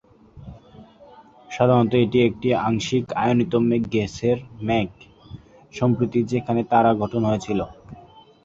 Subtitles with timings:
[1.51, 3.53] সাধারণত, এটি একটি আংশিক আয়নিত
[3.87, 4.89] গ্যাসের মেঘ,
[5.73, 7.59] সম্প্রতি যেখানে তারা গঠন হয়েছিল।